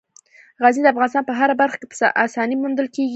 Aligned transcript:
غزني 0.61 0.83
د 0.83 0.87
افغانستان 0.93 1.23
په 1.27 1.33
هره 1.39 1.55
برخه 1.61 1.77
کې 1.79 1.87
په 1.91 1.95
اسانۍ 2.25 2.55
موندل 2.61 2.87
کېږي. 2.95 3.09